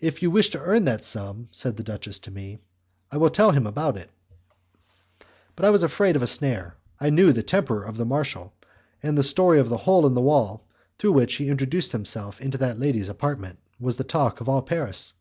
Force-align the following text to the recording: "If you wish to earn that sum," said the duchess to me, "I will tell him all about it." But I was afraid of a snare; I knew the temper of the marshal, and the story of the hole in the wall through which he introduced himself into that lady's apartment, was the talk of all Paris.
"If 0.00 0.22
you 0.22 0.32
wish 0.32 0.50
to 0.50 0.60
earn 0.60 0.86
that 0.86 1.04
sum," 1.04 1.46
said 1.52 1.76
the 1.76 1.84
duchess 1.84 2.18
to 2.18 2.32
me, 2.32 2.58
"I 3.12 3.16
will 3.18 3.30
tell 3.30 3.52
him 3.52 3.62
all 3.64 3.68
about 3.70 3.96
it." 3.96 4.10
But 5.54 5.64
I 5.64 5.70
was 5.70 5.84
afraid 5.84 6.16
of 6.16 6.22
a 6.22 6.26
snare; 6.26 6.74
I 6.98 7.10
knew 7.10 7.32
the 7.32 7.44
temper 7.44 7.80
of 7.84 7.96
the 7.96 8.04
marshal, 8.04 8.52
and 9.04 9.16
the 9.16 9.22
story 9.22 9.60
of 9.60 9.68
the 9.68 9.76
hole 9.76 10.04
in 10.04 10.14
the 10.14 10.20
wall 10.20 10.66
through 10.98 11.12
which 11.12 11.34
he 11.34 11.48
introduced 11.48 11.92
himself 11.92 12.40
into 12.40 12.58
that 12.58 12.80
lady's 12.80 13.08
apartment, 13.08 13.60
was 13.78 13.96
the 13.96 14.02
talk 14.02 14.40
of 14.40 14.48
all 14.48 14.62
Paris. 14.62 15.12